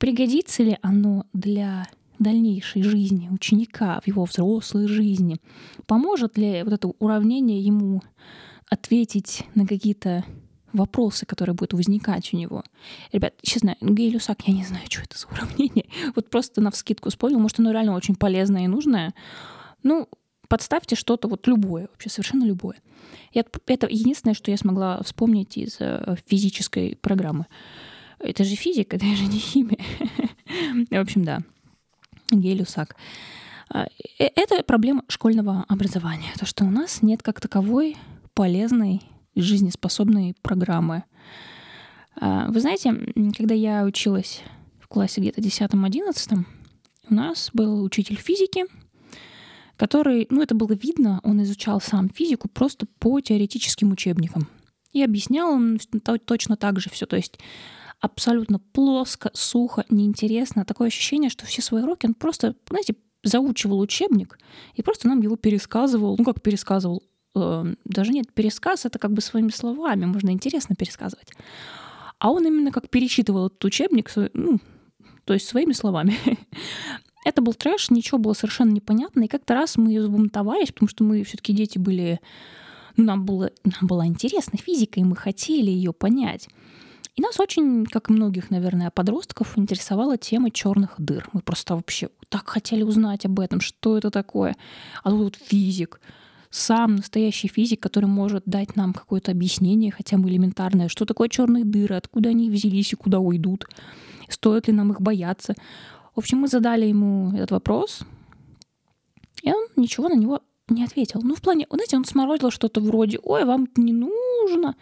Пригодится 0.00 0.62
ли 0.62 0.78
оно 0.80 1.26
для 1.34 1.86
дальнейшей 2.18 2.82
жизни 2.82 3.28
ученика, 3.30 4.00
в 4.00 4.06
его 4.06 4.24
взрослой 4.24 4.88
жизни? 4.88 5.36
Поможет 5.86 6.38
ли 6.38 6.62
вот 6.62 6.72
это 6.72 6.88
уравнение 6.98 7.60
ему 7.60 8.00
ответить 8.70 9.44
на 9.54 9.66
какие-то 9.66 10.24
вопросы, 10.72 11.26
которые 11.26 11.54
будут 11.54 11.74
возникать 11.74 12.32
у 12.32 12.36
него. 12.36 12.62
Ребят, 13.12 13.34
честно, 13.42 13.76
Гей-Люсак, 13.80 14.42
я 14.46 14.54
не 14.54 14.64
знаю, 14.64 14.84
что 14.88 15.02
это 15.02 15.18
за 15.18 15.26
уравнение. 15.26 15.86
Вот 16.14 16.30
просто 16.30 16.60
на 16.60 16.70
вскидку 16.70 17.10
вспомнил. 17.10 17.40
Может, 17.40 17.58
оно 17.58 17.72
реально 17.72 17.94
очень 17.94 18.14
полезное 18.14 18.64
и 18.64 18.68
нужное. 18.68 19.12
Ну, 19.82 20.08
подставьте 20.48 20.96
что-то 20.96 21.28
вот 21.28 21.46
любое, 21.46 21.88
вообще 21.90 22.08
совершенно 22.08 22.44
любое. 22.44 22.76
И 23.32 23.42
это 23.66 23.86
единственное, 23.86 24.34
что 24.34 24.50
я 24.50 24.56
смогла 24.56 25.02
вспомнить 25.02 25.58
из 25.58 25.76
э, 25.80 26.16
физической 26.26 26.96
программы. 26.96 27.46
Это 28.20 28.44
же 28.44 28.54
физика, 28.54 28.96
это 28.96 29.06
же 29.06 29.26
не 29.26 29.38
химия. 29.38 29.78
В 30.90 31.00
общем, 31.00 31.24
да. 31.24 31.40
Гелиусак. 32.30 32.96
А, 33.68 33.86
э, 34.18 34.28
это 34.36 34.62
проблема 34.62 35.04
школьного 35.08 35.64
образования. 35.68 36.32
То, 36.38 36.46
что 36.46 36.64
у 36.64 36.70
нас 36.70 37.02
нет 37.02 37.22
как 37.22 37.40
таковой 37.40 37.96
полезной, 38.34 39.02
жизнеспособной 39.36 40.34
программы. 40.42 41.04
А, 42.20 42.48
вы 42.50 42.60
знаете, 42.60 42.94
когда 43.36 43.54
я 43.54 43.84
училась 43.84 44.42
в 44.80 44.88
классе 44.88 45.20
где-то 45.20 45.40
10-11, 45.40 46.44
у 47.08 47.14
нас 47.14 47.50
был 47.52 47.82
учитель 47.82 48.16
физики, 48.16 48.64
который, 49.76 50.26
ну 50.30 50.42
это 50.42 50.54
было 50.54 50.72
видно, 50.72 51.20
он 51.22 51.42
изучал 51.42 51.80
сам 51.80 52.08
физику 52.08 52.48
просто 52.48 52.86
по 52.98 53.20
теоретическим 53.20 53.90
учебникам. 53.92 54.48
И 54.92 55.02
объяснял 55.02 55.50
он 55.50 55.78
точно 56.24 56.56
так 56.56 56.80
же 56.80 56.90
все. 56.90 57.06
То 57.06 57.16
есть 57.16 57.38
абсолютно 58.00 58.58
плоско, 58.58 59.30
сухо, 59.34 59.84
неинтересно. 59.90 60.64
Такое 60.64 60.88
ощущение, 60.88 61.30
что 61.30 61.46
все 61.46 61.62
свои 61.62 61.82
уроки 61.82 62.06
он 62.06 62.14
просто, 62.14 62.54
знаете, 62.68 62.94
заучивал 63.22 63.80
учебник 63.80 64.38
и 64.74 64.82
просто 64.82 65.08
нам 65.08 65.20
его 65.20 65.36
пересказывал. 65.36 66.16
Ну, 66.18 66.24
как 66.24 66.42
пересказывал? 66.42 67.02
Э, 67.34 67.64
даже 67.84 68.12
нет, 68.12 68.32
пересказ— 68.32 68.84
это 68.86 68.98
как 68.98 69.12
бы 69.12 69.20
своими 69.20 69.50
словами, 69.50 70.06
можно 70.06 70.30
интересно 70.30 70.74
пересказывать. 70.74 71.32
А 72.18 72.30
он 72.30 72.46
именно 72.46 72.72
как 72.72 72.88
перечитывал 72.90 73.46
этот 73.46 73.64
учебник, 73.64 74.10
ну, 74.34 74.58
то 75.24 75.34
есть 75.34 75.46
своими 75.46 75.72
словами. 75.72 76.16
Это 77.24 77.42
был 77.42 77.52
трэш, 77.52 77.90
ничего 77.90 78.18
было 78.18 78.32
совершенно 78.32 78.70
непонятно. 78.70 79.22
И 79.22 79.28
как-то 79.28 79.54
раз 79.54 79.76
мы 79.76 79.98
взбунтовались, 80.00 80.72
потому 80.72 80.88
что 80.88 81.04
мы 81.04 81.22
все 81.22 81.36
таки 81.36 81.52
дети 81.52 81.78
были... 81.78 82.18
Ну, 82.96 83.04
нам, 83.04 83.24
было, 83.24 83.50
нам 83.64 83.86
была 83.86 84.06
интересна 84.06 84.58
физика, 84.58 85.00
и 85.00 85.04
мы 85.04 85.16
хотели 85.16 85.70
ее 85.70 85.92
понять. 85.92 86.48
И 87.20 87.22
нас 87.22 87.38
очень, 87.38 87.84
как 87.84 88.08
и 88.08 88.14
многих, 88.14 88.48
наверное, 88.48 88.90
подростков, 88.90 89.58
интересовала 89.58 90.16
тема 90.16 90.50
черных 90.50 90.94
дыр. 90.96 91.28
Мы 91.34 91.42
просто 91.42 91.74
вообще 91.74 92.08
так 92.30 92.48
хотели 92.48 92.82
узнать 92.82 93.26
об 93.26 93.38
этом, 93.40 93.60
что 93.60 93.98
это 93.98 94.10
такое. 94.10 94.56
А 95.04 95.10
тут 95.10 95.36
физик, 95.36 96.00
сам 96.48 96.96
настоящий 96.96 97.48
физик, 97.48 97.78
который 97.80 98.06
может 98.06 98.44
дать 98.46 98.74
нам 98.74 98.94
какое-то 98.94 99.32
объяснение, 99.32 99.92
хотя 99.92 100.16
бы 100.16 100.30
элементарное, 100.30 100.88
что 100.88 101.04
такое 101.04 101.28
черные 101.28 101.66
дыры, 101.66 101.96
откуда 101.96 102.30
они 102.30 102.48
взялись 102.48 102.94
и 102.94 102.96
куда 102.96 103.18
уйдут, 103.18 103.66
стоит 104.30 104.68
ли 104.68 104.72
нам 104.72 104.90
их 104.92 105.02
бояться. 105.02 105.54
В 106.14 106.20
общем, 106.20 106.38
мы 106.38 106.48
задали 106.48 106.86
ему 106.86 107.34
этот 107.34 107.50
вопрос, 107.50 108.00
и 109.42 109.52
он 109.52 109.66
ничего 109.76 110.08
на 110.08 110.14
него 110.14 110.40
не 110.70 110.84
ответил. 110.84 111.20
Ну, 111.22 111.34
в 111.34 111.40
плане, 111.40 111.66
знаете, 111.70 111.96
он 111.96 112.04
сморозил 112.04 112.50
что-то 112.50 112.80
вроде 112.80 113.18
«Ой, 113.22 113.44
вам 113.44 113.64
это 113.64 113.80
не 113.80 113.92
нужно, 113.92 114.76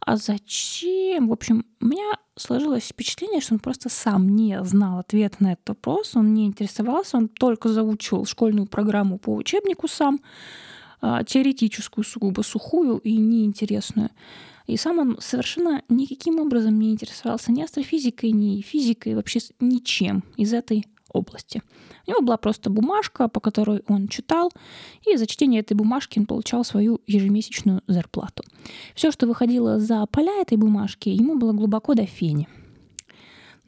а 0.00 0.16
зачем?» 0.16 1.28
В 1.28 1.32
общем, 1.32 1.64
у 1.80 1.86
меня 1.86 2.12
сложилось 2.36 2.88
впечатление, 2.88 3.40
что 3.40 3.54
он 3.54 3.60
просто 3.60 3.88
сам 3.88 4.34
не 4.34 4.62
знал 4.64 4.98
ответа 4.98 5.36
на 5.40 5.52
этот 5.52 5.68
вопрос, 5.68 6.16
он 6.16 6.34
не 6.34 6.46
интересовался, 6.46 7.16
он 7.16 7.28
только 7.28 7.68
заучивал 7.68 8.24
школьную 8.24 8.66
программу 8.66 9.18
по 9.18 9.34
учебнику 9.34 9.88
сам, 9.88 10.20
а, 11.02 11.24
теоретическую, 11.24 12.04
сугубо 12.04 12.42
сухую 12.42 12.98
и 12.98 13.16
неинтересную. 13.16 14.10
И 14.66 14.76
сам 14.76 14.98
он 14.98 15.18
совершенно 15.20 15.82
никаким 15.88 16.38
образом 16.38 16.78
не 16.78 16.92
интересовался 16.92 17.50
ни 17.50 17.62
астрофизикой, 17.62 18.30
ни 18.30 18.60
физикой, 18.60 19.14
вообще 19.14 19.40
ничем 19.58 20.22
из 20.36 20.52
этой 20.52 20.86
области. 21.12 21.62
У 22.06 22.10
него 22.10 22.22
была 22.22 22.36
просто 22.36 22.70
бумажка, 22.70 23.28
по 23.28 23.40
которой 23.40 23.82
он 23.88 24.08
читал, 24.08 24.50
и 25.06 25.16
за 25.16 25.26
чтение 25.26 25.60
этой 25.60 25.74
бумажки 25.74 26.18
он 26.18 26.26
получал 26.26 26.64
свою 26.64 27.00
ежемесячную 27.06 27.82
зарплату. 27.86 28.42
Все, 28.94 29.10
что 29.10 29.26
выходило 29.26 29.78
за 29.78 30.06
поля 30.06 30.40
этой 30.40 30.56
бумажки, 30.56 31.08
ему 31.08 31.38
было 31.38 31.52
глубоко 31.52 31.94
до 31.94 32.06
фени. 32.06 32.48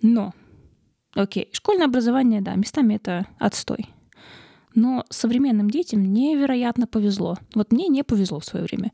Но, 0.00 0.32
окей, 1.14 1.49
школьное 1.52 1.87
образование, 1.87 2.40
да, 2.40 2.54
местами 2.54 2.94
это 2.94 3.26
отстой. 3.38 3.88
Но 4.75 5.04
современным 5.11 5.70
детям 5.70 6.02
невероятно 6.12 6.87
повезло. 6.87 7.37
Вот 7.54 7.72
мне 7.72 7.88
не 7.88 8.02
повезло 8.02 8.40
в 8.40 8.44
свое 8.44 8.64
время. 8.64 8.92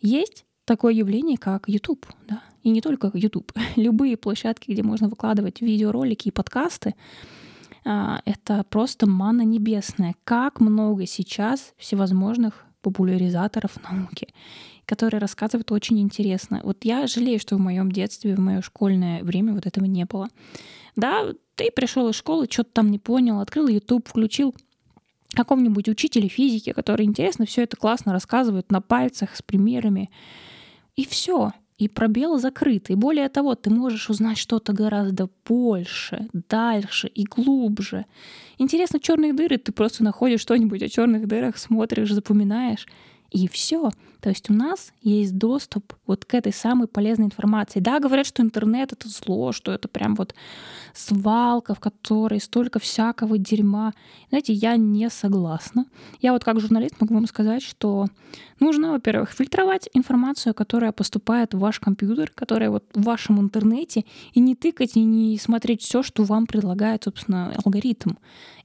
Есть 0.00 0.44
такое 0.64 0.94
явление, 0.94 1.36
как 1.36 1.68
YouTube, 1.68 2.06
да, 2.28 2.42
и 2.62 2.70
не 2.70 2.80
только 2.80 3.10
YouTube. 3.12 3.52
Любые 3.76 4.16
площадки, 4.16 4.70
где 4.70 4.82
можно 4.82 5.08
выкладывать 5.08 5.60
видеоролики 5.60 6.28
и 6.28 6.32
подкасты, 6.32 6.94
это 7.84 8.64
просто 8.68 9.06
мана 9.06 9.42
небесная. 9.42 10.14
Как 10.24 10.60
много 10.60 11.06
сейчас 11.06 11.72
всевозможных 11.76 12.64
популяризаторов 12.82 13.72
науки, 13.90 14.28
которые 14.86 15.20
рассказывают 15.20 15.70
очень 15.70 16.00
интересно. 16.00 16.60
Вот 16.64 16.84
я 16.84 17.06
жалею, 17.06 17.38
что 17.38 17.56
в 17.56 17.60
моем 17.60 17.92
детстве, 17.92 18.34
в 18.34 18.40
мое 18.40 18.62
школьное 18.62 19.22
время 19.22 19.52
вот 19.52 19.66
этого 19.66 19.84
не 19.84 20.04
было. 20.04 20.28
Да, 20.96 21.26
ты 21.54 21.70
пришел 21.70 22.08
из 22.08 22.16
школы, 22.16 22.48
что-то 22.50 22.70
там 22.72 22.90
не 22.90 22.98
понял, 22.98 23.40
открыл 23.40 23.68
YouTube, 23.68 24.08
включил 24.08 24.54
какому-нибудь 25.32 25.88
учителя 25.88 26.28
физики, 26.28 26.72
который 26.72 27.06
интересно 27.06 27.46
все 27.46 27.62
это 27.62 27.76
классно 27.76 28.12
рассказывает 28.12 28.72
на 28.72 28.80
пальцах 28.80 29.36
с 29.36 29.42
примерами. 29.42 30.10
И 30.96 31.06
все 31.06 31.52
и 31.80 31.88
пробел 31.88 32.38
закрыт. 32.38 32.90
И 32.90 32.94
более 32.94 33.28
того, 33.28 33.54
ты 33.54 33.70
можешь 33.70 34.10
узнать 34.10 34.38
что-то 34.38 34.74
гораздо 34.74 35.30
больше, 35.48 36.28
дальше 36.48 37.08
и 37.08 37.24
глубже. 37.24 38.04
Интересно, 38.58 39.00
черные 39.00 39.32
дыры, 39.32 39.56
ты 39.56 39.72
просто 39.72 40.04
находишь 40.04 40.42
что-нибудь 40.42 40.82
о 40.82 40.88
черных 40.88 41.26
дырах, 41.26 41.56
смотришь, 41.56 42.12
запоминаешь, 42.12 42.86
и 43.30 43.48
все. 43.48 43.90
То 44.20 44.28
есть 44.28 44.50
у 44.50 44.52
нас 44.52 44.92
есть 45.00 45.38
доступ 45.38 45.94
вот 46.06 46.24
к 46.24 46.34
этой 46.34 46.52
самой 46.52 46.88
полезной 46.88 47.26
информации. 47.26 47.80
Да, 47.80 48.00
говорят, 48.00 48.26
что 48.26 48.42
интернет— 48.42 48.92
это 48.92 49.08
зло, 49.08 49.52
что 49.52 49.72
это 49.72 49.88
прям 49.88 50.14
вот 50.14 50.34
свалка, 50.92 51.74
в 51.74 51.80
которой 51.80 52.40
столько 52.40 52.78
всякого 52.78 53.38
дерьма. 53.38 53.94
Знаете, 54.28 54.52
я 54.52 54.76
не 54.76 55.08
согласна. 55.08 55.86
Я 56.20 56.32
вот 56.32 56.44
как 56.44 56.60
журналист 56.60 57.00
могу 57.00 57.14
вам 57.14 57.26
сказать, 57.26 57.62
что 57.62 58.08
нужно, 58.58 58.92
во-первых, 58.92 59.30
фильтровать 59.30 59.88
информацию, 59.94 60.52
которая 60.52 60.92
поступает 60.92 61.54
в 61.54 61.58
ваш 61.58 61.80
компьютер, 61.80 62.30
которая 62.34 62.70
вот 62.70 62.84
в 62.92 63.02
вашем 63.02 63.40
интернете, 63.40 64.04
и 64.34 64.40
не 64.40 64.54
тыкать, 64.54 64.96
и 64.96 65.02
не 65.02 65.38
смотреть 65.38 65.80
все, 65.82 66.02
что 66.02 66.24
вам 66.24 66.46
предлагает, 66.46 67.04
собственно, 67.04 67.54
алгоритм. 67.64 68.10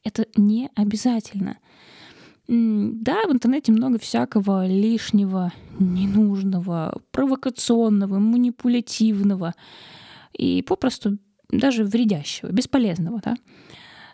Это 0.03 0.25
не 0.35 0.69
обязательно. 0.75 1.57
Да, 2.47 3.23
в 3.27 3.31
интернете 3.31 3.71
много 3.71 3.97
всякого 3.97 4.67
лишнего, 4.67 5.51
ненужного, 5.79 7.01
провокационного, 7.11 8.19
манипулятивного 8.19 9.53
и 10.33 10.61
попросту 10.61 11.17
даже 11.49 11.83
вредящего, 11.83 12.49
бесполезного, 12.49 13.19
да. 13.23 13.35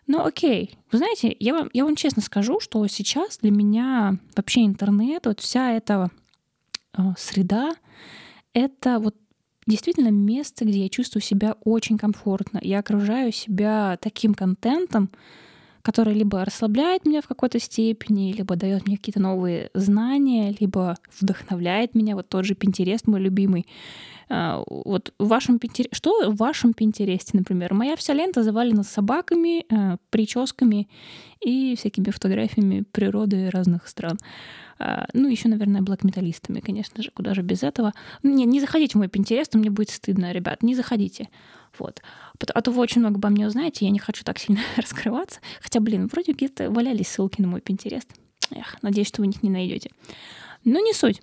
Но 0.07 0.25
окей, 0.25 0.77
вы 0.91 0.97
знаете, 0.97 1.35
я 1.39 1.53
вам, 1.53 1.69
я 1.73 1.85
вам 1.85 1.95
честно 1.95 2.21
скажу, 2.21 2.59
что 2.59 2.85
сейчас 2.87 3.37
для 3.37 3.51
меня 3.51 4.17
вообще 4.35 4.65
интернет, 4.65 5.25
вот 5.25 5.39
вся 5.39 5.71
эта 5.71 6.09
э, 6.97 7.01
среда, 7.17 7.75
это 8.53 8.99
вот 8.99 9.15
действительно 9.67 10.09
место, 10.09 10.65
где 10.65 10.83
я 10.83 10.89
чувствую 10.89 11.21
себя 11.21 11.55
очень 11.63 11.97
комфортно. 11.97 12.59
Я 12.61 12.79
окружаю 12.79 13.31
себя 13.31 13.97
таким 14.01 14.33
контентом, 14.33 15.11
который 15.81 16.13
либо 16.13 16.43
расслабляет 16.45 17.05
меня 17.05 17.21
в 17.21 17.27
какой-то 17.27 17.59
степени, 17.59 18.31
либо 18.31 18.55
дает 18.55 18.87
мне 18.87 18.97
какие-то 18.97 19.19
новые 19.19 19.69
знания, 19.73 20.55
либо 20.59 20.97
вдохновляет 21.19 21.95
меня. 21.95 22.15
Вот 22.15 22.29
тот 22.29 22.45
же 22.45 22.55
Пинтерест 22.55 23.07
мой 23.07 23.19
любимый. 23.19 23.65
А, 24.29 24.63
вот 24.67 25.13
в 25.19 25.27
вашем 25.27 25.59
Пинтересте... 25.59 25.93
Что 25.95 26.31
в 26.31 26.37
вашем 26.37 26.73
Пинтересте, 26.73 27.37
например? 27.37 27.73
Моя 27.73 27.95
вся 27.95 28.13
лента 28.13 28.43
завалена 28.43 28.83
собаками, 28.83 29.65
а, 29.69 29.97
прическами 30.09 30.87
и 31.41 31.75
всякими 31.75 32.11
фотографиями 32.11 32.85
природы 32.91 33.49
разных 33.49 33.87
стран. 33.87 34.17
А, 34.79 35.07
ну, 35.13 35.27
еще, 35.27 35.49
наверное, 35.49 35.81
блэк-металлистами, 35.81 36.59
конечно 36.59 37.03
же, 37.03 37.11
куда 37.11 37.33
же 37.33 37.41
без 37.41 37.61
этого. 37.61 37.93
Не, 38.23 38.45
не 38.45 38.59
заходите 38.59 38.93
в 38.93 38.95
мой 38.95 39.09
Пинтерест, 39.09 39.53
мне 39.53 39.69
будет 39.69 39.89
стыдно, 39.89 40.31
ребят, 40.31 40.63
не 40.63 40.75
заходите. 40.75 41.29
Вот. 41.77 42.01
А 42.53 42.61
то 42.61 42.71
вы 42.71 42.81
очень 42.81 43.01
много 43.01 43.17
обо 43.17 43.29
мне 43.29 43.47
узнаете, 43.47 43.85
я 43.85 43.91
не 43.91 43.99
хочу 43.99 44.23
так 44.23 44.39
сильно 44.39 44.61
раскрываться. 44.77 45.39
Хотя, 45.61 45.79
блин, 45.79 46.07
вроде 46.07 46.33
где-то 46.33 46.69
валялись 46.69 47.07
ссылки 47.07 47.41
на 47.41 47.47
мой 47.47 47.61
Пинтерест. 47.61 48.13
Эх, 48.51 48.77
надеюсь, 48.81 49.07
что 49.07 49.21
вы 49.21 49.27
них 49.27 49.43
не 49.43 49.49
найдете. 49.49 49.91
Но 50.63 50.79
не 50.79 50.93
суть. 50.93 51.21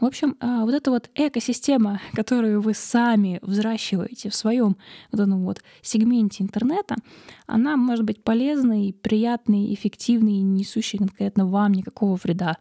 В 0.00 0.04
общем, 0.04 0.36
а, 0.40 0.64
вот 0.64 0.74
эта 0.74 0.90
вот 0.90 1.10
экосистема, 1.14 2.00
которую 2.12 2.60
вы 2.60 2.74
сами 2.74 3.38
взращиваете 3.42 4.30
в 4.30 4.34
своем 4.34 4.76
вот 5.10 5.20
этом 5.20 5.44
вот 5.44 5.62
сегменте 5.80 6.42
интернета, 6.42 6.96
она 7.46 7.76
может 7.76 8.04
быть 8.04 8.22
полезной, 8.22 8.94
приятной, 9.00 9.72
эффективной, 9.74 10.40
несущей 10.40 10.98
конкретно 10.98 11.46
вам 11.46 11.72
никакого 11.72 12.18
вреда. 12.22 12.58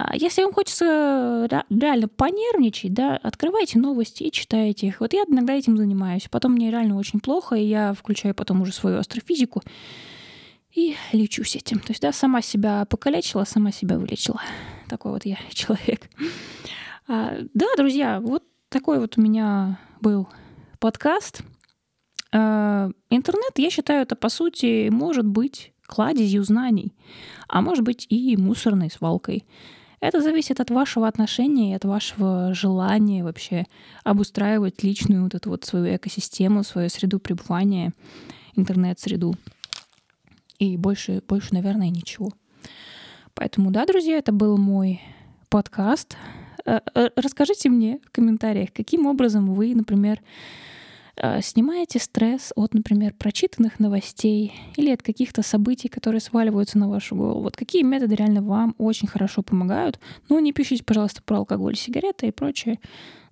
А, 0.00 0.14
если 0.14 0.42
вам 0.42 0.52
хочется 0.52 1.48
реально 1.70 2.06
понервничать, 2.06 2.94
да, 2.94 3.16
открывайте 3.16 3.80
новости 3.80 4.22
и 4.22 4.30
читайте 4.30 4.86
их. 4.86 5.00
Вот 5.00 5.12
я 5.12 5.24
иногда 5.26 5.54
этим 5.54 5.76
занимаюсь. 5.76 6.28
Потом 6.30 6.52
мне 6.52 6.70
реально 6.70 6.96
очень 6.96 7.18
плохо, 7.18 7.56
и 7.56 7.64
я 7.64 7.94
включаю 7.94 8.32
потом 8.32 8.62
уже 8.62 8.72
свою 8.72 8.98
астрофизику 8.98 9.60
и 10.72 10.94
лечусь 11.12 11.56
этим. 11.56 11.80
То 11.80 11.90
есть, 11.90 12.00
да, 12.00 12.12
сама 12.12 12.42
себя 12.42 12.84
покалечила, 12.84 13.42
сама 13.42 13.72
себя 13.72 13.98
вылечила. 13.98 14.40
Такой 14.88 15.10
вот 15.10 15.26
я 15.26 15.36
человек. 15.50 16.08
А, 17.08 17.36
да, 17.52 17.66
друзья, 17.76 18.20
вот 18.20 18.44
такой 18.68 19.00
вот 19.00 19.18
у 19.18 19.20
меня 19.20 19.80
был 20.00 20.28
подкаст. 20.78 21.42
А, 22.30 22.88
интернет, 23.10 23.58
я 23.58 23.70
считаю, 23.70 24.02
это 24.02 24.14
по 24.14 24.28
сути 24.28 24.90
может 24.90 25.26
быть 25.26 25.72
кладезью 25.88 26.44
знаний, 26.44 26.94
а 27.48 27.62
может 27.62 27.82
быть 27.82 28.06
и 28.08 28.36
мусорной 28.36 28.92
свалкой. 28.92 29.44
Это 30.00 30.22
зависит 30.22 30.60
от 30.60 30.70
вашего 30.70 31.08
отношения 31.08 31.72
и 31.72 31.74
от 31.74 31.84
вашего 31.84 32.54
желания 32.54 33.24
вообще 33.24 33.64
обустраивать 34.04 34.82
личную 34.82 35.24
вот 35.24 35.34
эту 35.34 35.50
вот 35.50 35.64
свою 35.64 35.96
экосистему, 35.96 36.62
свою 36.62 36.88
среду 36.88 37.18
пребывания, 37.18 37.92
интернет-среду. 38.54 39.34
И 40.58 40.76
больше, 40.76 41.22
больше, 41.26 41.54
наверное, 41.54 41.90
ничего. 41.90 42.30
Поэтому, 43.34 43.70
да, 43.70 43.86
друзья, 43.86 44.18
это 44.18 44.32
был 44.32 44.56
мой 44.56 45.00
подкаст. 45.48 46.16
Э, 46.64 46.80
э, 46.94 47.08
расскажите 47.16 47.68
мне 47.68 48.00
в 48.04 48.10
комментариях, 48.10 48.72
каким 48.72 49.06
образом 49.06 49.46
вы, 49.54 49.74
например, 49.74 50.20
снимаете 51.40 51.98
стресс 51.98 52.52
от, 52.54 52.74
например, 52.74 53.14
прочитанных 53.14 53.80
новостей 53.80 54.52
или 54.76 54.90
от 54.90 55.02
каких-то 55.02 55.42
событий, 55.42 55.88
которые 55.88 56.20
сваливаются 56.20 56.78
на 56.78 56.88
вашу 56.88 57.16
голову. 57.16 57.42
Вот 57.42 57.56
какие 57.56 57.82
методы 57.82 58.14
реально 58.14 58.42
вам 58.42 58.74
очень 58.78 59.08
хорошо 59.08 59.42
помогают. 59.42 59.98
Ну, 60.28 60.38
не 60.38 60.52
пишите, 60.52 60.84
пожалуйста, 60.84 61.22
про 61.22 61.38
алкоголь, 61.38 61.76
сигареты 61.76 62.28
и 62.28 62.32
прочее. 62.32 62.78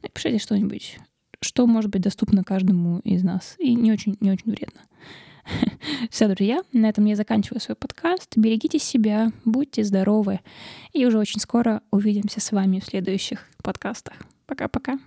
Напишите 0.02 0.38
что-нибудь, 0.38 0.98
что 1.40 1.66
может 1.66 1.90
быть 1.90 2.02
доступно 2.02 2.44
каждому 2.44 3.00
из 3.00 3.22
нас 3.22 3.56
и 3.58 3.74
не 3.74 3.92
очень, 3.92 4.16
не 4.20 4.30
очень 4.30 4.50
вредно. 4.50 4.80
Все, 6.10 6.28
друзья, 6.28 6.62
на 6.72 6.88
этом 6.88 7.04
я 7.04 7.16
заканчиваю 7.16 7.60
свой 7.60 7.76
подкаст. 7.76 8.36
Берегите 8.36 8.78
себя, 8.78 9.32
будьте 9.44 9.84
здоровы. 9.84 10.40
И 10.92 11.06
уже 11.06 11.18
очень 11.18 11.40
скоро 11.40 11.82
увидимся 11.90 12.40
с 12.40 12.52
вами 12.52 12.80
в 12.80 12.84
следующих 12.84 13.48
подкастах. 13.62 14.14
Пока-пока. 14.46 14.98